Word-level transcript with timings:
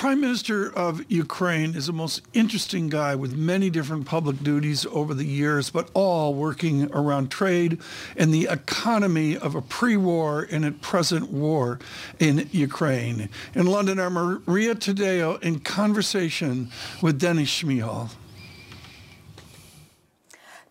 Prime 0.00 0.22
Minister 0.22 0.74
of 0.74 1.04
Ukraine 1.12 1.74
is 1.74 1.90
a 1.90 1.92
most 1.92 2.22
interesting 2.32 2.88
guy 2.88 3.14
with 3.14 3.36
many 3.36 3.68
different 3.68 4.06
public 4.06 4.42
duties 4.42 4.86
over 4.86 5.12
the 5.12 5.26
years, 5.26 5.68
but 5.68 5.90
all 5.92 6.32
working 6.32 6.90
around 6.94 7.30
trade 7.30 7.78
and 8.16 8.32
the 8.32 8.48
economy 8.50 9.36
of 9.36 9.54
a 9.54 9.60
pre-war 9.60 10.48
and 10.50 10.64
at 10.64 10.80
present 10.80 11.30
war 11.30 11.80
in 12.18 12.48
Ukraine. 12.50 13.28
In 13.54 13.66
London, 13.66 13.98
our 13.98 14.08
Maria 14.08 14.74
Tadeo 14.74 15.38
in 15.42 15.60
conversation 15.60 16.70
with 17.02 17.20
Denys 17.20 17.48
Shmyhal. 17.48 18.08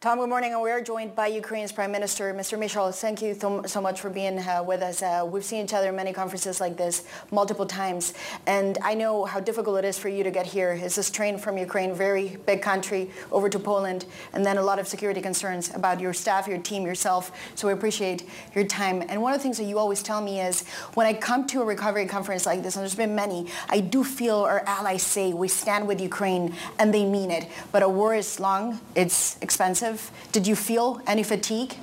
Tom, 0.02 0.18
good 0.20 0.30
morning. 0.30 0.54
And 0.54 0.62
we 0.62 0.72
are 0.72 0.80
joined 0.80 1.14
by 1.14 1.28
Ukraine's 1.28 1.74
Prime 1.74 1.92
Minister, 1.92 2.34
Mr. 2.34 2.58
Shmyhal. 2.58 2.96
Thank 2.96 3.22
you 3.22 3.34
so, 3.34 3.82
much 3.82 4.00
for 4.00 4.10
being 4.10 4.40
uh, 4.40 4.64
with 4.66 4.82
us. 4.82 5.02
Uh, 5.02 5.28
we've 5.30 5.44
seen 5.44 5.66
each 5.66 5.74
other 5.74 5.90
in 5.90 5.96
many 5.98 6.14
conferences 6.14 6.62
like 6.62 6.78
this 6.78 7.04
multiple 7.32 7.66
times. 7.66 8.14
And 8.48 8.78
I 8.82 8.94
know 8.94 9.26
how 9.26 9.42
difficult 9.42 9.78
it 9.80 9.84
is 9.84 10.00
for 10.00 10.08
you 10.08 10.24
to 10.24 10.32
get 10.32 10.46
here. 10.46 10.72
It's 10.72 10.96
this 10.96 11.12
train 11.12 11.38
from 11.38 11.58
Ukraine, 11.58 11.94
very 11.94 12.38
big 12.46 12.62
country, 12.62 13.12
over 13.30 13.50
to 13.50 13.60
Poland, 13.60 14.06
and 14.32 14.46
then 14.46 14.58
a 14.58 14.64
lot 14.64 14.80
of 14.80 14.88
security 14.88 15.20
concerns 15.20 15.76
about 15.76 16.00
your 16.00 16.14
staff, 16.14 16.48
your 16.48 16.60
team, 16.60 16.86
yourself. 16.86 17.34
So 17.56 17.68
we 17.68 17.74
appreciate 17.74 18.24
your 18.56 18.64
time. 18.64 19.04
And 19.10 19.22
one 19.22 19.34
of 19.34 19.40
the 19.40 19.44
things 19.44 19.58
that 19.58 19.66
you 19.66 19.80
always 19.80 20.02
tell 20.02 20.22
me 20.22 20.40
is 20.40 20.66
when 20.94 21.08
I 21.08 21.14
come 21.14 21.46
to 21.48 21.62
a 21.62 21.66
recovery 21.66 22.06
conference 22.06 22.46
like 22.46 22.64
this, 22.64 22.78
and 22.78 22.84
there's 22.84 22.96
been 22.96 23.16
many, 23.16 23.48
I 23.68 23.82
do 23.82 24.06
feel 24.06 24.38
our 24.38 24.64
allies 24.66 25.04
say 25.04 25.34
we 25.34 25.50
stand 25.50 25.90
with 25.90 26.00
Ukraine, 26.00 26.56
and 26.78 26.94
they 26.94 27.04
mean 27.04 27.32
it. 27.32 27.50
But 27.74 27.84
a 27.84 27.90
war 27.90 28.16
is 28.16 28.40
long, 28.40 28.80
it's 28.96 29.38
expensive 29.42 29.89
did 30.32 30.48
you 30.48 30.56
feel 30.56 31.02
any 31.08 31.24
fatigue 31.24 31.76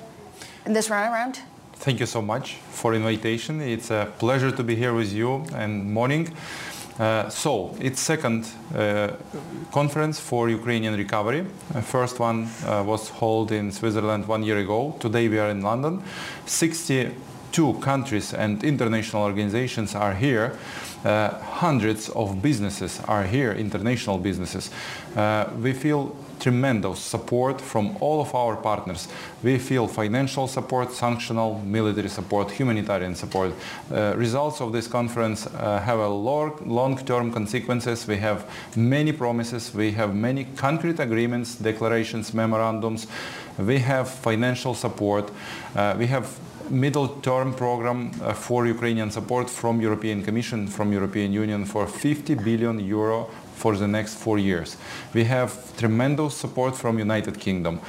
in 0.65 0.73
this 0.73 0.89
round 0.89 1.13
around? 1.13 1.39
Thank 1.79 1.99
you 1.99 2.05
so 2.05 2.21
much 2.21 2.55
for 2.71 2.93
invitation. 2.93 3.61
It's 3.61 3.91
a 3.91 4.11
pleasure 4.17 4.51
to 4.51 4.63
be 4.63 4.75
here 4.75 4.93
with 4.93 5.13
you 5.13 5.45
and 5.53 5.93
morning. 5.93 6.35
Uh, 6.99 7.29
so 7.29 7.75
it's 7.79 7.99
second 7.99 8.47
uh, 8.75 9.09
conference 9.71 10.19
for 10.19 10.49
Ukrainian 10.49 10.95
recovery. 10.95 11.45
The 11.73 11.81
first 11.83 12.19
one 12.19 12.49
uh, 12.65 12.83
was 12.83 13.09
held 13.09 13.51
in 13.51 13.71
Switzerland 13.71 14.27
one 14.27 14.43
year 14.43 14.57
ago. 14.57 14.95
Today 14.99 15.27
we 15.29 15.37
are 15.37 15.49
in 15.49 15.61
London. 15.61 16.01
62 16.47 17.73
countries 17.75 18.33
and 18.33 18.63
international 18.63 19.23
organizations 19.23 19.93
are 19.93 20.15
here. 20.15 20.57
Uh, 21.05 21.29
hundreds 21.61 22.09
of 22.09 22.41
businesses 22.41 22.99
are 23.07 23.23
here, 23.23 23.53
international 23.53 24.17
businesses. 24.17 24.71
Uh, 25.15 25.45
we 25.61 25.73
feel 25.73 26.15
tremendous 26.39 26.99
support 26.99 27.61
from 27.61 27.97
all 27.99 28.21
of 28.21 28.33
our 28.35 28.55
partners. 28.55 29.07
We 29.43 29.59
feel 29.59 29.87
financial 29.87 30.47
support, 30.47 30.89
sanctional, 30.89 31.63
military 31.65 32.09
support, 32.09 32.51
humanitarian 32.51 33.15
support. 33.15 33.53
Uh, 33.91 34.13
results 34.15 34.61
of 34.61 34.73
this 34.73 34.87
conference 34.87 35.47
uh, 35.47 35.79
have 35.81 35.99
a 35.99 36.07
long-term 36.07 37.31
consequences. 37.31 38.07
We 38.07 38.17
have 38.17 38.49
many 38.75 39.11
promises. 39.11 39.73
We 39.73 39.91
have 39.91 40.15
many 40.15 40.45
concrete 40.55 40.99
agreements, 40.99 41.55
declarations, 41.55 42.33
memorandums. 42.33 43.07
We 43.57 43.79
have 43.79 44.09
financial 44.09 44.73
support. 44.73 45.31
Uh, 45.75 45.95
we 45.97 46.07
have 46.07 46.37
middle 46.69 47.07
term 47.21 47.53
program 47.53 48.11
uh, 48.21 48.33
for 48.33 48.67
Ukrainian 48.67 49.11
support 49.11 49.49
from 49.49 49.81
European 49.81 50.23
Commission, 50.23 50.67
from 50.67 50.91
European 50.91 51.31
Union 51.31 51.65
for 51.65 51.87
50 51.87 52.35
billion 52.35 52.79
euro 52.79 53.29
for 53.57 53.75
the 53.75 53.87
next 53.87 54.15
four 54.15 54.37
years. 54.37 54.77
We 55.13 55.23
have 55.25 55.51
tremendous 55.77 56.37
support 56.37 56.75
from 56.75 56.99
United 56.99 57.39
Kingdom. 57.39 57.79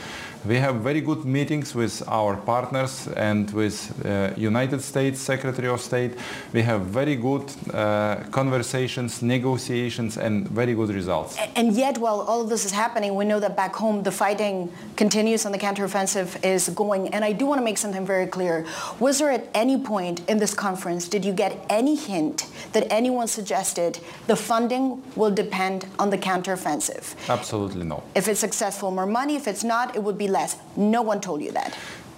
We 0.46 0.56
have 0.56 0.76
very 0.76 1.00
good 1.00 1.24
meetings 1.24 1.74
with 1.74 2.02
our 2.06 2.36
partners 2.36 3.08
and 3.08 3.50
with 3.50 3.92
uh, 4.06 4.30
United 4.36 4.80
States 4.82 5.20
Secretary 5.20 5.66
of 5.66 5.80
State. 5.80 6.12
We 6.52 6.62
have 6.62 6.82
very 6.82 7.16
good 7.16 7.42
uh, 7.74 8.22
conversations, 8.30 9.20
negotiations, 9.20 10.16
and 10.16 10.48
very 10.48 10.74
good 10.74 10.90
results. 10.90 11.36
And 11.56 11.72
yet, 11.72 11.98
while 11.98 12.20
all 12.20 12.42
of 12.42 12.48
this 12.48 12.64
is 12.64 12.70
happening, 12.70 13.16
we 13.16 13.24
know 13.24 13.40
that 13.40 13.56
back 13.56 13.74
home 13.74 14.04
the 14.04 14.12
fighting 14.12 14.72
continues 14.94 15.44
and 15.44 15.52
the 15.52 15.58
counteroffensive 15.58 16.44
is 16.44 16.68
going. 16.68 17.08
And 17.08 17.24
I 17.24 17.32
do 17.32 17.44
want 17.44 17.60
to 17.60 17.64
make 17.64 17.78
something 17.78 18.06
very 18.06 18.28
clear. 18.28 18.64
Was 19.00 19.18
there 19.18 19.32
at 19.32 19.48
any 19.54 19.76
point 19.76 20.20
in 20.28 20.38
this 20.38 20.54
conference, 20.54 21.08
did 21.08 21.24
you 21.24 21.32
get 21.32 21.66
any 21.68 21.96
hint 21.96 22.46
that 22.74 22.86
anyone 22.92 23.26
suggested 23.26 23.98
the 24.28 24.36
funding 24.36 25.02
will 25.16 25.32
depend 25.32 25.86
on 25.98 26.10
the 26.10 26.18
counteroffensive? 26.18 27.16
Absolutely 27.28 27.84
no. 27.84 28.04
If 28.14 28.28
it's 28.28 28.40
successful, 28.40 28.92
more 28.92 29.06
money. 29.06 29.34
If 29.34 29.48
it's 29.48 29.64
not, 29.64 29.96
it 29.96 30.02
would 30.02 30.16
be 30.16 30.27
less. 30.28 30.56
No 30.76 31.02
one 31.02 31.20
told 31.20 31.42
you 31.42 31.52
that. 31.52 31.76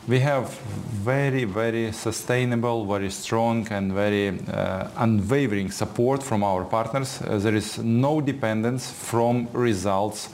We 0.08 0.20
have 0.20 0.58
very, 1.04 1.44
very 1.44 1.92
sustainable, 1.92 2.84
very 2.84 3.10
strong 3.10 3.68
and 3.70 3.92
very 3.92 4.28
uh, 4.48 4.88
unwavering 4.96 5.70
support 5.70 6.22
from 6.22 6.42
our 6.42 6.64
partners. 6.64 7.22
Uh, 7.22 7.38
there 7.38 7.54
is 7.54 7.78
no 7.78 8.20
dependence 8.20 8.90
from 8.90 9.48
results 9.52 10.30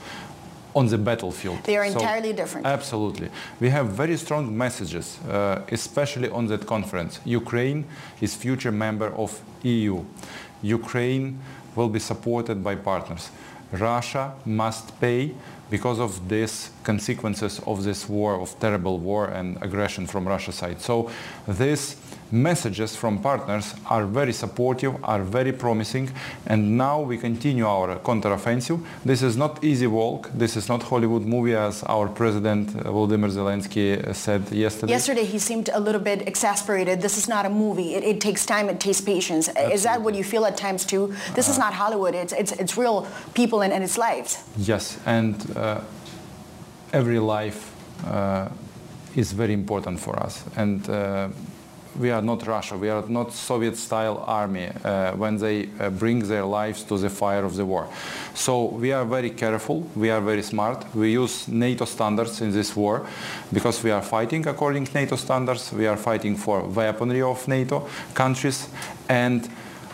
on 0.77 0.87
the 0.87 0.97
battlefield. 0.97 1.57
They 1.63 1.75
are 1.77 1.85
entirely 1.85 2.29
so, 2.29 2.35
different. 2.35 2.67
Absolutely. 2.67 3.29
We 3.59 3.69
have 3.69 3.87
very 3.87 4.15
strong 4.17 4.55
messages, 4.55 5.19
uh, 5.27 5.61
especially 5.71 6.29
on 6.29 6.47
that 6.47 6.65
conference. 6.65 7.19
Ukraine 7.25 7.85
is 8.21 8.35
future 8.35 8.71
member 8.71 9.07
of 9.15 9.41
EU. 9.63 10.03
Ukraine 10.61 11.39
will 11.75 11.89
be 11.89 11.99
supported 11.99 12.63
by 12.63 12.75
partners. 12.75 13.29
Russia 13.71 14.33
must 14.45 14.99
pay 14.99 15.33
because 15.69 15.99
of 15.99 16.29
these 16.29 16.71
consequences 16.83 17.59
of 17.67 17.83
this 17.83 18.07
war, 18.07 18.39
of 18.39 18.57
terrible 18.59 18.99
war 18.99 19.27
and 19.27 19.61
aggression 19.61 20.07
from 20.07 20.27
Russia's 20.27 20.55
side. 20.55 20.81
So 20.81 21.11
this 21.45 21.95
messages 22.31 22.95
from 22.95 23.19
partners 23.19 23.73
are 23.89 24.05
very 24.05 24.33
supportive, 24.33 24.95
are 25.03 25.23
very 25.23 25.51
promising, 25.51 26.11
and 26.45 26.77
now 26.77 26.99
we 26.99 27.17
continue 27.17 27.65
our 27.65 27.95
counteroffensive. 27.99 28.83
This 29.05 29.21
is 29.21 29.37
not 29.37 29.63
easy 29.63 29.87
walk. 29.87 30.29
This 30.33 30.57
is 30.57 30.67
not 30.67 30.83
Hollywood 30.83 31.23
movie, 31.23 31.55
as 31.55 31.83
our 31.83 32.07
president 32.07 32.75
uh, 32.75 32.83
Volodymyr 32.89 33.31
Zelensky 33.31 33.97
uh, 33.97 34.13
said 34.13 34.51
yesterday. 34.51 34.91
Yesterday, 34.91 35.25
he 35.25 35.39
seemed 35.39 35.69
a 35.69 35.79
little 35.79 36.01
bit 36.01 36.27
exasperated. 36.27 37.01
This 37.01 37.17
is 37.17 37.27
not 37.27 37.45
a 37.45 37.49
movie. 37.49 37.95
It, 37.95 38.03
it 38.03 38.21
takes 38.21 38.45
time. 38.45 38.69
It 38.69 38.79
takes 38.79 39.01
patience. 39.01 39.47
Absolutely. 39.47 39.73
Is 39.73 39.83
that 39.83 40.01
what 40.01 40.15
you 40.15 40.23
feel 40.23 40.45
at 40.45 40.57
times 40.57 40.85
too? 40.85 41.13
This 41.35 41.47
uh, 41.47 41.51
is 41.51 41.57
not 41.57 41.73
Hollywood. 41.73 42.15
It's 42.15 42.33
it's 42.33 42.51
it's 42.53 42.77
real 42.77 43.07
people 43.33 43.61
and, 43.61 43.73
and 43.73 43.83
it's 43.83 43.97
lives. 43.97 44.43
Yes, 44.57 44.99
and 45.05 45.35
uh, 45.55 45.81
every 46.91 47.19
life 47.19 47.73
uh, 48.05 48.49
is 49.15 49.31
very 49.31 49.53
important 49.53 49.99
for 49.99 50.17
us, 50.19 50.43
and 50.55 50.89
uh, 50.89 51.29
we 51.99 52.11
are 52.11 52.21
not 52.21 52.45
Russia, 52.45 52.77
we 52.77 52.89
are 52.89 53.03
not 53.07 53.33
Soviet-style 53.33 54.23
army 54.27 54.69
uh, 54.83 55.11
when 55.13 55.37
they 55.37 55.69
uh, 55.79 55.89
bring 55.89 56.27
their 56.27 56.45
lives 56.45 56.83
to 56.83 56.97
the 56.97 57.09
fire 57.09 57.43
of 57.43 57.55
the 57.55 57.65
war. 57.65 57.87
So 58.33 58.65
we 58.65 58.91
are 58.91 59.05
very 59.05 59.31
careful, 59.31 59.87
we 59.95 60.09
are 60.09 60.21
very 60.21 60.43
smart, 60.43 60.85
we 60.95 61.11
use 61.11 61.47
NATO 61.47 61.85
standards 61.85 62.41
in 62.41 62.51
this 62.51 62.75
war 62.75 63.05
because 63.51 63.83
we 63.83 63.91
are 63.91 64.01
fighting 64.01 64.47
according 64.47 64.85
to 64.85 64.93
NATO 64.93 65.15
standards, 65.15 65.71
we 65.73 65.87
are 65.87 65.97
fighting 65.97 66.35
for 66.35 66.61
weaponry 66.61 67.21
of 67.21 67.47
NATO 67.47 67.87
countries 68.13 68.69
and 69.09 69.49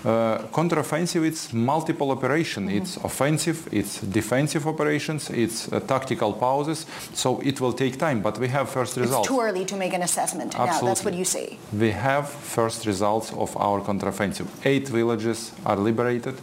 Uh, 0.06 0.40
counteroffensive, 0.52 1.26
it's 1.26 1.54
multiple 1.54 2.12
operation. 2.12 2.68
Mm-hmm. 2.68 2.78
It's 2.78 2.98
offensive, 2.98 3.70
it's 3.72 4.02
defensive 4.02 4.68
operations, 4.68 5.30
it's 5.30 5.72
uh, 5.72 5.80
tactical 5.80 6.34
pauses. 6.34 6.86
So 7.14 7.40
it 7.40 7.62
will 7.62 7.72
take 7.72 7.98
time, 7.98 8.22
but 8.22 8.38
we 8.38 8.50
have 8.50 8.70
first 8.70 8.98
results. 8.98 9.28
It's 9.28 9.36
too 9.36 9.42
early 9.42 9.64
to 9.66 9.78
make 9.78 9.94
an 9.94 10.02
assessment. 10.02 10.56
Absolutely. 10.56 10.82
Now, 10.82 10.88
that's 10.88 11.06
what 11.06 11.14
you 11.14 11.24
say. 11.24 11.58
We 11.72 11.92
have 11.92 12.28
first 12.30 12.86
results 12.86 13.32
of 13.32 13.56
our 13.56 13.80
counteroffensive. 13.80 14.48
Eight 14.66 14.90
villages 14.90 15.54
are 15.66 15.78
liberated. 15.78 16.36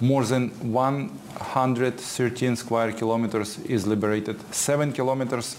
More 0.00 0.24
than 0.24 0.50
113 0.60 2.56
square 2.56 2.92
kilometers 2.92 3.58
is 3.60 3.86
liberated. 3.86 4.38
Seven 4.54 4.92
kilometers 4.92 5.56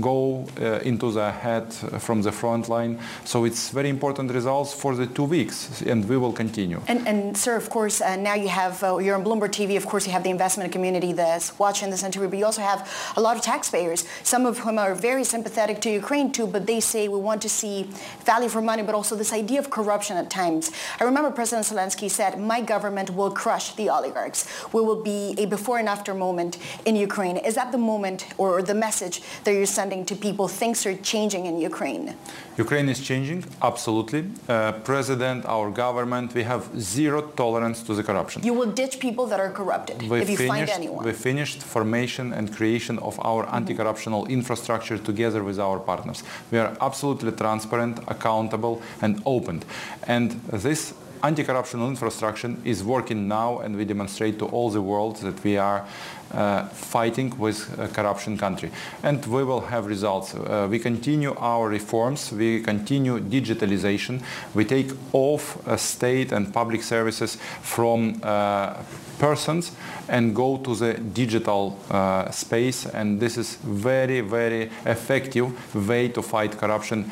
go 0.00 0.46
uh, 0.60 0.78
into 0.80 1.12
the 1.12 1.30
head 1.30 1.72
from 1.72 2.22
the 2.22 2.32
front 2.32 2.68
line. 2.68 2.98
So 3.24 3.44
it's 3.44 3.70
very 3.70 3.88
important 3.88 4.30
results 4.30 4.72
for 4.72 4.94
the 4.94 5.06
two 5.06 5.24
weeks, 5.24 5.82
and 5.82 6.08
we 6.08 6.16
will 6.16 6.32
continue. 6.32 6.80
And, 6.88 7.06
and 7.06 7.36
sir, 7.36 7.56
of 7.56 7.68
course, 7.68 8.00
uh, 8.00 8.16
now 8.16 8.34
you 8.34 8.48
have 8.48 8.82
uh, 8.82 8.98
you're 8.98 9.14
on 9.14 9.24
Bloomberg 9.24 9.50
TV. 9.50 9.76
Of 9.76 9.86
course, 9.86 10.06
you 10.06 10.12
have 10.12 10.22
the 10.22 10.30
investment 10.30 10.72
community 10.72 11.12
that's 11.12 11.58
watching 11.58 11.90
this 11.90 12.02
interview, 12.02 12.28
but 12.28 12.38
you 12.38 12.44
also 12.44 12.62
have 12.62 12.90
a 13.16 13.20
lot 13.20 13.36
of 13.36 13.42
taxpayers, 13.42 14.06
some 14.22 14.46
of 14.46 14.58
whom 14.58 14.78
are 14.78 14.94
very 14.94 15.24
sympathetic 15.24 15.80
to 15.82 15.90
Ukraine 15.90 16.32
too. 16.32 16.46
But 16.46 16.66
they 16.66 16.80
say 16.80 17.08
we 17.08 17.18
want 17.18 17.42
to 17.42 17.48
see 17.48 17.88
value 18.24 18.48
for 18.48 18.62
money, 18.62 18.82
but 18.82 18.94
also 18.94 19.16
this 19.16 19.32
idea 19.32 19.58
of 19.58 19.70
corruption 19.70 20.16
at 20.16 20.30
times. 20.30 20.70
I 21.00 21.04
remember 21.04 21.30
President 21.30 21.66
Zelensky 21.66 22.10
said, 22.10 22.40
"My 22.40 22.60
government 22.60 23.10
will 23.10 23.30
crush 23.30 23.74
the 23.74 23.90
oligarchs. 23.90 24.46
We 24.72 24.80
will 24.80 25.02
be 25.02 25.34
a 25.38 25.46
before 25.46 25.78
and 25.78 25.88
after 25.88 26.14
moment 26.14 26.58
in 26.84 26.96
Ukraine." 26.96 27.36
Is 27.36 27.54
that 27.56 27.72
the 27.72 27.78
moment 27.78 28.26
or 28.38 28.61
the 28.66 28.74
message 28.74 29.22
that 29.44 29.52
you're 29.52 29.66
sending 29.66 30.04
to 30.06 30.14
people? 30.14 30.48
Things 30.48 30.86
are 30.86 30.96
changing 30.96 31.46
in 31.46 31.58
Ukraine. 31.60 32.14
Ukraine 32.56 32.88
is 32.88 33.00
changing, 33.00 33.44
absolutely. 33.62 34.24
Uh, 34.48 34.72
President, 34.84 35.44
our 35.46 35.70
government, 35.70 36.34
we 36.34 36.42
have 36.42 36.68
zero 36.78 37.22
tolerance 37.22 37.82
to 37.82 37.94
the 37.94 38.02
corruption. 38.02 38.42
You 38.42 38.54
will 38.54 38.70
ditch 38.70 38.98
people 38.98 39.26
that 39.26 39.40
are 39.40 39.50
corrupted 39.50 40.02
we 40.08 40.20
if 40.20 40.28
you 40.30 40.36
finished, 40.36 40.54
find 40.54 40.68
anyone. 40.68 41.04
We 41.04 41.12
finished 41.12 41.62
formation 41.62 42.32
and 42.32 42.54
creation 42.54 42.98
of 42.98 43.18
our 43.20 43.44
mm-hmm. 43.44 43.56
anti-corruptional 43.56 44.26
infrastructure 44.26 44.98
together 44.98 45.42
with 45.42 45.58
our 45.58 45.78
partners. 45.78 46.22
We 46.50 46.58
are 46.58 46.76
absolutely 46.80 47.32
transparent, 47.32 48.00
accountable, 48.08 48.82
and 49.00 49.22
open. 49.24 49.62
And 50.06 50.32
this 50.52 50.94
anti-corruption 51.22 51.80
infrastructure 51.86 52.54
is 52.64 52.82
working 52.82 53.28
now 53.28 53.60
and 53.60 53.76
we 53.76 53.84
demonstrate 53.84 54.38
to 54.40 54.46
all 54.46 54.70
the 54.70 54.82
world 54.82 55.16
that 55.18 55.42
we 55.44 55.56
are 55.56 55.86
uh, 56.32 56.66
fighting 56.68 57.36
with 57.38 57.78
a 57.78 57.88
corruption 57.88 58.36
country. 58.38 58.70
And 59.02 59.24
we 59.26 59.44
will 59.44 59.60
have 59.60 59.86
results. 59.86 60.34
Uh, 60.34 60.66
we 60.70 60.78
continue 60.78 61.34
our 61.38 61.68
reforms. 61.68 62.32
We 62.32 62.60
continue 62.60 63.18
digitalization. 63.18 64.22
We 64.54 64.64
take 64.64 64.92
off 65.12 65.56
uh, 65.66 65.76
state 65.76 66.32
and 66.32 66.52
public 66.52 66.82
services 66.82 67.36
from 67.62 68.20
uh, 68.22 68.74
persons 69.18 69.72
and 70.08 70.34
go 70.34 70.58
to 70.58 70.74
the 70.74 70.94
digital 70.94 71.78
uh, 71.90 72.30
space. 72.30 72.86
And 72.86 73.20
this 73.20 73.36
is 73.38 73.56
very, 73.62 74.20
very 74.20 74.70
effective 74.84 75.46
way 75.88 76.08
to 76.08 76.22
fight 76.22 76.58
corruption. 76.58 77.10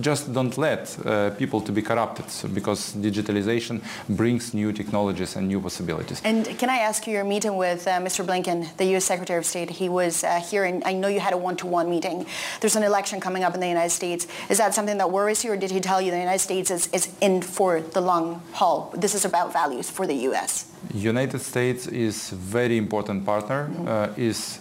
Just 0.00 0.32
don't 0.32 0.56
let 0.56 0.82
uh, 1.04 1.30
people 1.30 1.60
to 1.60 1.72
be 1.72 1.82
corrupted 1.82 2.26
because 2.54 2.80
digitalization 2.94 3.80
brings 4.08 4.54
new 4.54 4.72
technologies 4.72 5.36
and 5.36 5.48
new 5.48 5.60
possibilities. 5.60 6.20
And 6.24 6.46
can 6.58 6.70
I 6.70 6.78
ask 6.78 7.06
you 7.06 7.12
your 7.12 7.24
meeting 7.24 7.56
with 7.56 7.86
uh, 7.86 7.92
Mr. 8.00 8.24
Blinken, 8.24 8.49
the 8.76 8.86
U.S. 8.92 9.04
Secretary 9.04 9.38
of 9.38 9.46
State? 9.46 9.70
He 9.70 9.88
was 9.88 10.24
uh, 10.24 10.40
here, 10.50 10.64
and 10.64 10.82
I 10.84 10.92
know 10.92 11.08
you 11.08 11.20
had 11.20 11.32
a 11.32 11.36
one-to-one 11.48 11.88
meeting. 11.88 12.26
There's 12.60 12.76
an 12.76 12.82
election 12.82 13.20
coming 13.20 13.42
up 13.46 13.54
in 13.54 13.60
the 13.60 13.72
United 13.76 13.94
States. 14.00 14.26
Is 14.48 14.58
that 14.58 14.74
something 14.74 14.98
that 14.98 15.10
worries 15.10 15.44
you, 15.44 15.52
or 15.52 15.56
did 15.56 15.70
he 15.70 15.80
tell 15.80 16.00
you 16.00 16.10
the 16.10 16.24
United 16.28 16.44
States 16.50 16.70
is, 16.70 16.82
is 16.92 17.04
in 17.20 17.42
for 17.42 17.80
the 17.80 18.00
long 18.00 18.42
haul? 18.52 18.92
This 19.04 19.14
is 19.14 19.24
about 19.24 19.52
values 19.52 19.88
for 19.96 20.06
the 20.06 20.18
U.S. 20.28 20.52
United 20.94 21.40
States 21.40 21.86
is 21.86 22.30
very 22.30 22.76
important 22.76 23.24
partner, 23.24 23.68
mm-hmm. 23.68 23.88
uh, 23.88 24.08
is 24.16 24.60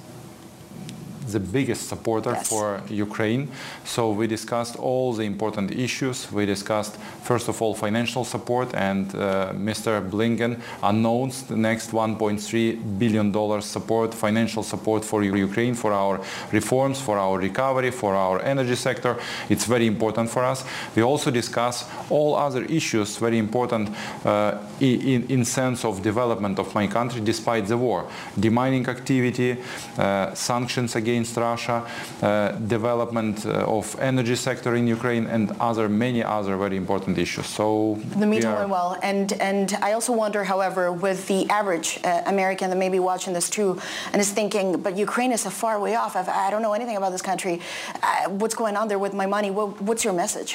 the 1.32 1.40
biggest 1.40 1.88
supporter 1.88 2.32
yes. 2.32 2.50
for 2.50 2.82
Ukraine. 2.90 3.50
So 3.86 4.12
we 4.12 4.28
discussed 4.28 4.76
all 4.78 5.14
the 5.14 5.24
important 5.24 5.72
issues. 5.72 6.32
We 6.32 6.46
discussed, 6.46 6.96
first 7.24 7.48
of 7.48 7.62
all, 7.62 7.74
financial 7.74 8.24
support, 8.24 8.74
and 8.74 9.14
uh, 9.16 9.54
Mr. 9.54 10.08
Blinken 10.10 10.60
announced 10.84 11.50
the 11.50 11.58
next 11.58 11.92
1.3 11.92 13.00
billion 13.00 13.32
dollars 13.32 13.66
support, 13.66 14.14
financial 14.14 14.64
support 14.64 15.06
for 15.06 15.24
Ukraine, 15.24 15.76
for 15.76 15.94
our 15.94 16.20
reforms, 16.52 17.00
for 17.02 17.18
our 17.18 17.38
recovery, 17.38 17.92
for 17.92 18.16
our 18.16 18.42
energy 18.42 18.76
sector. 18.76 19.18
It's 19.50 19.66
very 19.66 19.88
important 19.88 20.30
for 20.30 20.44
us. 20.44 20.64
We 20.96 21.04
also 21.04 21.32
discuss 21.32 21.86
all 22.10 22.36
other 22.36 22.64
issues, 22.66 23.18
very 23.18 23.38
important 23.38 23.90
uh, 24.26 24.58
in, 24.80 25.26
in 25.30 25.46
sense 25.46 25.86
of 25.86 26.02
development 26.02 26.60
of 26.60 26.74
my 26.74 26.88
country 26.88 27.22
despite 27.22 27.68
the 27.68 27.78
war. 27.78 28.06
Demining 28.40 28.88
activity, 28.88 29.58
uh, 29.98 30.34
sanctions 30.34 30.96
against 30.96 31.19
against 31.20 31.38
Russia, 31.38 31.78
uh, 32.22 32.52
development 32.68 33.46
uh, 33.46 33.78
of 33.78 33.86
energy 34.00 34.36
sector 34.36 34.76
in 34.76 34.88
Ukraine, 34.88 35.26
and 35.28 35.52
other 35.60 35.90
many 35.90 36.24
other 36.24 36.56
very 36.58 36.78
important 36.78 37.18
issues. 37.18 37.46
So 37.46 38.00
the 38.16 38.26
meeting 38.26 38.54
went 38.54 38.70
well, 38.70 38.98
and 39.04 39.28
and 39.50 39.68
I 39.88 39.90
also 39.98 40.14
wonder, 40.24 40.42
however, 40.44 40.84
with 40.92 41.28
the 41.28 41.42
average 41.50 41.90
uh, 42.04 42.34
American 42.34 42.70
that 42.72 42.80
may 42.86 42.92
be 42.98 43.02
watching 43.12 43.34
this 43.34 43.50
too, 43.50 43.70
and 44.12 44.22
is 44.22 44.32
thinking, 44.32 44.82
but 44.86 44.94
Ukraine 45.08 45.32
is 45.38 45.46
a 45.46 45.54
far 45.64 45.76
way 45.86 45.94
off. 46.02 46.16
I've, 46.16 46.30
I 46.30 46.50
do 46.50 46.56
not 46.56 46.62
know 46.66 46.74
anything 46.80 46.98
about 46.98 47.12
this 47.12 47.26
country. 47.32 47.56
Uh, 48.02 48.30
what's 48.42 48.56
going 48.56 48.76
on 48.80 48.88
there 48.88 49.02
with 49.06 49.14
my 49.14 49.28
money? 49.36 49.50
What, 49.52 49.82
what's 49.88 50.04
your 50.08 50.16
message? 50.24 50.50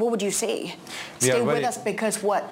What 0.00 0.08
would 0.10 0.22
you 0.22 0.32
say? 0.42 0.74
Stay 1.18 1.42
with 1.42 1.64
us 1.70 1.78
because 1.90 2.22
what? 2.22 2.48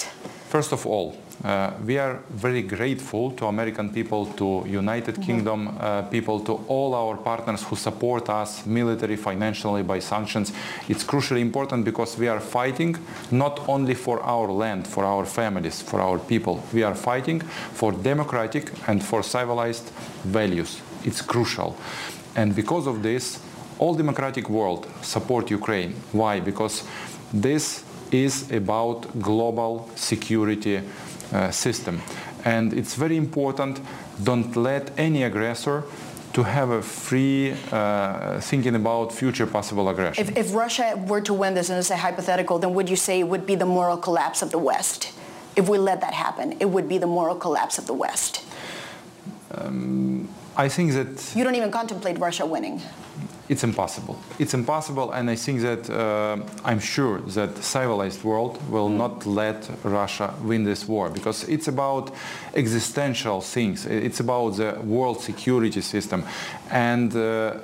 First 0.54 0.72
of 0.72 0.86
all, 0.86 1.06
uh, 1.44 1.72
we 1.84 1.98
are 1.98 2.20
very 2.30 2.62
grateful 2.62 3.30
to 3.32 3.46
American 3.46 3.90
people, 3.90 4.26
to 4.26 4.64
United 4.66 5.14
mm-hmm. 5.14 5.22
Kingdom 5.22 5.76
uh, 5.78 6.02
people, 6.02 6.40
to 6.40 6.64
all 6.66 6.94
our 6.94 7.16
partners 7.16 7.62
who 7.62 7.76
support 7.76 8.28
us 8.28 8.66
military, 8.66 9.16
financially 9.16 9.82
by 9.82 10.00
sanctions. 10.00 10.52
It's 10.88 11.04
crucially 11.04 11.40
important 11.40 11.84
because 11.84 12.18
we 12.18 12.28
are 12.28 12.40
fighting 12.40 12.96
not 13.30 13.68
only 13.68 13.94
for 13.94 14.20
our 14.22 14.50
land, 14.50 14.88
for 14.88 15.04
our 15.04 15.24
families, 15.24 15.80
for 15.80 16.00
our 16.00 16.18
people. 16.18 16.62
We 16.72 16.82
are 16.82 16.94
fighting 16.94 17.40
for 17.40 17.92
democratic 17.92 18.72
and 18.88 19.02
for 19.02 19.22
civilized 19.22 19.90
values. 20.24 20.80
It's 21.04 21.22
crucial. 21.22 21.76
And 22.34 22.54
because 22.54 22.86
of 22.86 23.02
this, 23.02 23.40
all 23.78 23.94
democratic 23.94 24.50
world 24.50 24.88
support 25.02 25.50
Ukraine. 25.50 25.94
Why? 26.12 26.40
Because 26.40 26.82
this 27.32 27.84
is 28.10 28.50
about 28.50 29.20
global 29.20 29.88
security 29.94 30.80
system. 31.50 32.00
And 32.44 32.72
it's 32.72 32.94
very 32.94 33.16
important, 33.16 33.80
don't 34.22 34.54
let 34.56 34.90
any 34.98 35.24
aggressor 35.24 35.84
to 36.32 36.42
have 36.42 36.70
a 36.70 36.82
free 36.82 37.54
uh, 37.72 38.40
thinking 38.40 38.74
about 38.74 39.12
future 39.12 39.46
possible 39.46 39.88
aggression. 39.88 40.28
If, 40.28 40.36
if, 40.36 40.54
Russia 40.54 41.02
were 41.06 41.20
to 41.22 41.34
win 41.34 41.54
this, 41.54 41.70
and 41.70 41.78
it's 41.78 41.90
a 41.90 41.96
hypothetical, 41.96 42.58
then 42.58 42.74
would 42.74 42.88
you 42.88 42.96
say 42.96 43.20
it 43.20 43.28
would 43.28 43.46
be 43.46 43.54
the 43.54 43.66
moral 43.66 43.96
collapse 43.96 44.42
of 44.42 44.50
the 44.50 44.58
West? 44.58 45.12
If 45.56 45.68
we 45.68 45.78
let 45.78 46.00
that 46.00 46.14
happen, 46.14 46.56
it 46.60 46.66
would 46.66 46.88
be 46.88 46.98
the 46.98 47.06
moral 47.06 47.34
collapse 47.34 47.78
of 47.78 47.86
the 47.86 47.94
West. 47.94 48.44
Um, 49.52 50.28
I 50.56 50.68
think 50.68 50.92
that... 50.92 51.32
You 51.34 51.44
don't 51.44 51.54
even 51.56 51.70
contemplate 51.70 52.18
Russia 52.18 52.46
winning 52.46 52.82
it's 53.48 53.64
impossible. 53.64 54.16
It's 54.38 54.54
impossible, 54.54 55.12
and 55.12 55.30
I 55.30 55.36
think 55.36 55.62
that 55.62 55.88
uh, 55.88 56.36
I'm 56.64 56.80
sure 56.80 57.20
that 57.20 57.56
civilized 57.62 58.22
world 58.22 58.58
will 58.70 58.88
not 58.88 59.26
let 59.26 59.70
Russia 59.82 60.34
win 60.42 60.64
this 60.64 60.86
war 60.86 61.10
because 61.10 61.44
it's 61.44 61.68
about 61.68 62.10
existential 62.54 63.40
things. 63.40 63.86
It's 63.86 64.20
about 64.20 64.56
the 64.56 64.78
world 64.84 65.20
security 65.22 65.80
system, 65.80 66.24
and 66.70 67.14
uh, 67.14 67.54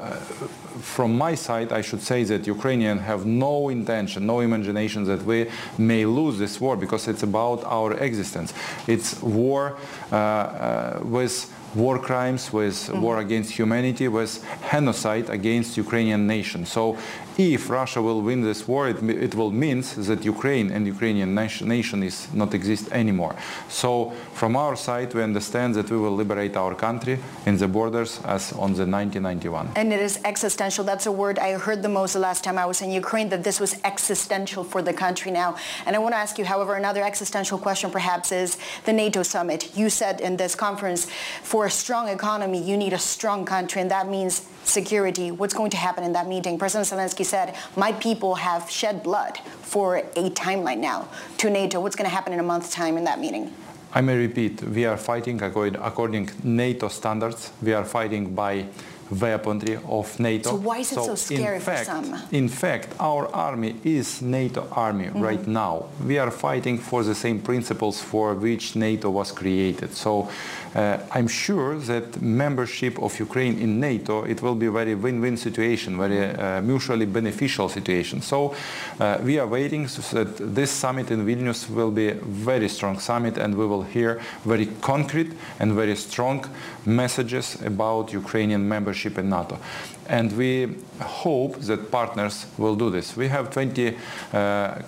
from 0.81 1.17
my 1.17 1.35
side, 1.35 1.73
I 1.73 1.83
should 1.83 2.03
say 2.03 2.25
that 2.25 2.47
Ukrainians 2.47 3.03
have 3.03 3.27
no 3.27 3.69
intention, 3.69 4.27
no 4.27 4.41
imagination 4.41 5.05
that 5.05 5.23
we 5.25 5.51
may 5.79 6.05
lose 6.05 6.39
this 6.39 6.61
war 6.61 6.77
because 6.77 7.09
it's 7.09 7.23
about 7.23 7.65
our 7.65 7.95
existence. 7.95 8.53
It's 8.87 9.23
war 9.23 9.77
uh, 10.13 10.17
uh 10.17 11.01
with 11.03 11.53
war 11.75 11.99
crimes, 11.99 12.53
with 12.53 12.75
mm-hmm. 12.75 13.01
war 13.01 13.19
against 13.19 13.51
humanity, 13.53 14.09
with 14.09 14.45
genocide 14.71 15.29
against 15.31 15.77
Ukrainian 15.77 16.27
nation. 16.27 16.67
So 16.67 16.97
if 17.37 17.69
Russia 17.69 18.01
will 18.01 18.21
win 18.21 18.43
this 18.43 18.67
war, 18.69 18.89
it, 18.89 19.03
it 19.03 19.35
will 19.35 19.51
mean 19.51 19.83
that 19.97 20.25
Ukraine 20.25 20.71
and 20.71 20.87
Ukrainian 20.87 21.35
nation, 21.35 22.03
is 22.03 22.33
not 22.33 22.55
exist 22.55 22.91
anymore. 22.93 23.35
So 23.69 24.13
from 24.33 24.57
our 24.57 24.77
side, 24.77 25.13
we 25.15 25.23
understand 25.23 25.75
that 25.75 25.91
we 25.91 25.97
will 25.97 26.15
liberate 26.15 26.57
our 26.57 26.75
country 26.75 27.19
in 27.47 27.57
the 27.57 27.69
borders 27.69 28.21
as 28.25 28.53
on 28.53 28.75
the 28.75 28.87
1991. 28.87 29.71
And 29.77 29.93
it 29.93 30.01
is 30.01 30.21
existential. 30.25 30.85
That's 30.85 31.07
a 31.07 31.13
word 31.13 31.39
I 31.39 31.53
heard 31.59 31.83
the 31.83 31.89
most 31.89 32.13
the 32.13 32.21
last 32.21 32.45
time 32.45 32.59
I 32.59 32.67
was 32.67 32.83
in 32.83 32.91
Ukraine, 32.91 33.29
that 33.31 33.43
this 33.43 33.59
was 33.61 33.81
existential 33.85 34.65
for 34.65 34.83
the 34.83 34.93
country 34.93 35.31
now. 35.31 35.57
And 35.87 35.97
I 35.97 35.99
want 35.99 36.15
to 36.15 36.19
ask 36.19 36.39
you, 36.39 36.45
however, 36.45 36.75
another 36.75 37.03
existential 37.03 37.59
question 37.59 37.91
perhaps 37.91 38.33
is 38.33 38.59
the 38.85 38.93
NATO 38.93 39.23
summit. 39.23 39.77
You 39.77 39.91
said 39.91 40.21
in 40.21 40.37
this 40.37 40.55
conference, 40.55 41.07
for 41.43 41.67
a 41.67 41.71
strong 41.71 42.09
economy, 42.09 42.63
you 42.63 42.77
need 42.77 42.93
a 42.93 42.99
strong 42.99 43.45
country, 43.45 43.81
and 43.83 43.91
that 43.91 44.09
means 44.09 44.47
security. 44.65 45.31
What's 45.31 45.55
going 45.55 45.71
to 45.71 45.77
happen 45.77 46.05
in 46.05 46.13
that 46.13 46.27
meeting? 46.27 46.59
President 46.59 46.89
Zelensky 46.89 47.25
said, 47.25 47.55
my 47.77 47.93
people 47.93 48.35
have 48.35 48.71
shed 48.71 49.03
blood 49.03 49.39
for 49.63 49.97
a 49.97 50.31
timeline 50.31 50.79
now 50.79 51.09
to 51.39 51.51
NATO. 51.51 51.81
What's 51.81 51.97
going 51.97 52.09
to 52.09 52.15
happen 52.15 52.33
in 52.33 52.41
a 52.41 52.43
month's 52.43 52.71
time 52.71 52.97
in 52.97 53.05
that 53.05 53.21
meeting? 53.21 53.53
I 53.93 54.01
may 54.01 54.17
repeat, 54.17 54.61
we 54.63 54.87
are 54.87 54.97
fighting 54.97 55.41
according 55.43 56.31
NATO 56.43 56.89
standards. 56.89 57.53
We 57.63 57.73
are 57.75 57.85
fighting 57.85 58.35
by 58.35 58.67
weaponry 59.11 59.79
of 59.87 60.19
NATO. 60.19 60.51
So 60.51 60.57
why 60.57 60.79
is 60.79 60.91
it 60.91 60.95
so, 60.97 61.07
so 61.07 61.15
scary 61.15 61.61
fact, 61.61 61.81
for 61.81 61.85
some? 61.85 62.23
In 62.33 62.49
fact, 62.49 62.89
our 62.99 63.29
army 63.33 63.77
is 63.85 64.21
NATO 64.23 64.67
army 64.73 65.05
mm-hmm. 65.05 65.21
right 65.21 65.47
now. 65.47 65.87
We 66.05 66.19
are 66.19 66.31
fighting 66.31 66.79
for 66.79 67.05
the 67.05 67.15
same 67.15 67.41
principles 67.41 68.01
for 68.01 68.35
which 68.35 68.75
NATO 68.75 69.11
was 69.11 69.31
created. 69.31 69.93
So 69.93 70.29
uh, 70.75 70.99
I'm 71.13 71.29
sure 71.29 71.77
that 71.79 72.21
membership 72.21 72.99
of 72.99 73.19
Ukraine 73.21 73.59
in 73.59 73.79
NATO, 73.79 74.25
it 74.25 74.43
will 74.43 74.55
be 74.55 74.67
a 74.67 74.73
very 74.73 74.95
win-win 74.95 75.37
situation, 75.37 75.97
very 75.97 76.25
uh, 76.25 76.61
mutually 76.63 77.07
beneficial 77.07 77.69
situation. 77.69 78.21
So 78.21 78.55
uh, 78.99 79.19
we 79.23 79.39
are 79.39 79.47
waiting 79.47 79.87
so 79.89 80.25
that 80.25 80.55
this 80.55 80.71
summit 80.71 81.11
in 81.11 81.25
Vilnius 81.25 81.71
will 81.71 81.91
be 81.91 82.09
a 82.09 82.15
very 82.15 82.69
strong 82.69 82.99
summit 82.99 83.39
and 83.39 83.55
we 83.57 83.67
will 83.67 83.83
hear 83.83 84.21
very 84.45 84.67
concrete 84.81 85.33
and 85.61 85.73
very 85.73 85.97
strong 85.97 86.45
messages 86.85 87.61
about 87.63 88.13
Ukrainian 88.13 88.69
membership 88.69 89.19
in 89.19 89.31
NATO 89.31 89.59
and 90.09 90.37
we 90.37 90.75
hope 91.01 91.59
that 91.61 91.91
partners 91.91 92.47
will 92.59 92.77
do 92.77 92.91
this. 92.91 93.17
We 93.17 93.29
have 93.29 93.51
20, 93.51 93.97
uh, 94.33 94.79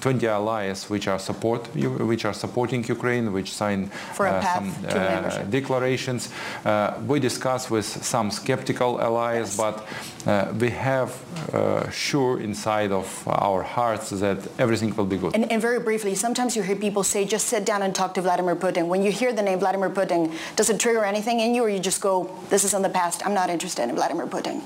20 0.00 0.26
allies 0.26 0.88
which 0.88 1.08
are 1.08 1.18
support 1.18 1.66
which 1.74 2.24
are 2.24 2.34
supporting 2.34 2.84
Ukraine, 2.84 3.32
which 3.32 3.52
sign 3.52 3.90
uh, 4.18 4.40
some 4.54 4.74
uh, 4.88 5.42
declarations. 5.50 6.30
Uh, 6.64 6.94
we 7.06 7.20
discuss 7.20 7.70
with 7.70 7.86
some 7.86 8.30
skeptical 8.30 9.00
allies, 9.00 9.48
yes. 9.48 9.56
but 9.56 9.86
uh, 10.26 10.52
we 10.60 10.70
have 10.70 11.10
uh, 11.52 11.88
sure 11.90 12.40
inside 12.40 12.92
of 12.92 13.06
our 13.26 13.62
hearts 13.62 14.10
that 14.10 14.38
everything 14.58 14.94
will 14.94 15.06
be 15.06 15.16
good. 15.16 15.34
And, 15.34 15.50
and 15.50 15.60
very 15.60 15.80
briefly, 15.80 16.14
sometimes 16.14 16.56
you 16.56 16.62
hear 16.62 16.76
people 16.76 17.02
say, 17.02 17.24
just 17.24 17.46
sit 17.46 17.64
down 17.64 17.82
and 17.82 17.94
talk 17.94 18.14
to 18.14 18.22
Vladimir 18.22 18.56
Putin. 18.56 18.88
When 18.88 19.02
you 19.02 19.10
hear 19.10 19.32
the 19.32 19.42
name 19.42 19.58
Vladimir 19.58 19.90
Putin, 19.90 20.32
does 20.56 20.70
it 20.70 20.78
trigger 20.78 21.04
anything 21.04 21.40
in 21.40 21.54
you, 21.54 21.62
or 21.62 21.68
you 21.68 21.78
just 21.78 22.00
go, 22.00 22.30
this 22.50 22.64
is 22.64 22.74
in 22.74 22.82
the 22.82 22.88
past, 22.88 23.26
I'm 23.26 23.34
not 23.34 23.50
interested 23.50 23.88
in 23.88 23.94
Vladimir 23.94 24.26
Putin? 24.26 24.57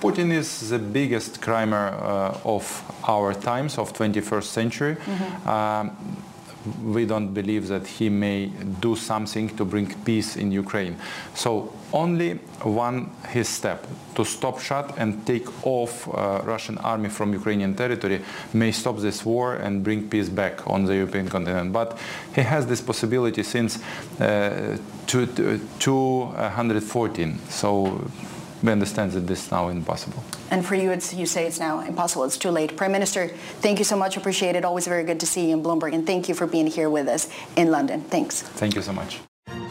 Putin 0.00 0.32
is 0.32 0.70
the 0.70 0.78
biggest 0.78 1.42
crimer 1.42 1.92
uh, 1.92 2.38
of 2.44 2.82
our 3.06 3.34
times, 3.34 3.78
of 3.78 3.92
21st 3.92 4.44
century. 4.44 4.96
Mm-hmm. 4.96 5.48
Um, 5.48 6.16
we 6.84 7.06
don't 7.06 7.32
believe 7.32 7.68
that 7.68 7.86
he 7.86 8.10
may 8.10 8.46
do 8.80 8.96
something 8.96 9.56
to 9.56 9.64
bring 9.64 9.94
peace 10.04 10.36
in 10.36 10.52
Ukraine. 10.52 10.98
So 11.34 11.72
only 11.92 12.34
one 12.62 13.10
his 13.28 13.48
step 13.48 13.86
to 14.14 14.24
stop 14.24 14.60
shot 14.60 14.94
and 14.98 15.26
take 15.26 15.48
off 15.66 16.06
uh, 16.08 16.42
Russian 16.44 16.78
army 16.78 17.08
from 17.08 17.32
Ukrainian 17.32 17.74
territory 17.74 18.20
may 18.52 18.70
stop 18.72 18.98
this 18.98 19.24
war 19.24 19.54
and 19.54 19.82
bring 19.82 20.10
peace 20.10 20.28
back 20.28 20.66
on 20.66 20.84
the 20.84 20.94
European 20.94 21.28
continent. 21.28 21.72
But 21.72 21.98
he 22.34 22.42
has 22.42 22.66
this 22.66 22.82
possibility 22.82 23.42
since 23.42 23.78
uh, 24.20 24.76
214. 25.06 27.38
So 27.48 28.04
we 28.62 28.72
understand 28.72 29.12
that 29.12 29.26
this 29.26 29.46
is 29.46 29.50
now 29.50 29.68
impossible. 29.68 30.22
And 30.50 30.64
for 30.64 30.74
you, 30.74 30.90
it's 30.90 31.14
you 31.14 31.26
say 31.26 31.46
it's 31.46 31.60
now 31.60 31.80
impossible. 31.80 32.24
It's 32.24 32.36
too 32.36 32.50
late. 32.50 32.76
Prime 32.76 32.92
Minister, 32.92 33.28
thank 33.60 33.78
you 33.78 33.84
so 33.84 33.96
much. 33.96 34.16
Appreciate 34.16 34.56
it. 34.56 34.64
Always 34.64 34.86
very 34.86 35.04
good 35.04 35.20
to 35.20 35.26
see 35.26 35.48
you 35.48 35.56
in 35.56 35.62
Bloomberg. 35.62 35.94
And 35.94 36.06
thank 36.06 36.28
you 36.28 36.34
for 36.34 36.46
being 36.46 36.66
here 36.66 36.90
with 36.90 37.08
us 37.08 37.28
in 37.56 37.70
London. 37.70 38.02
Thanks. 38.02 38.42
Thank 38.42 38.74
you 38.74 38.82
so 38.82 38.92
much. 38.92 39.20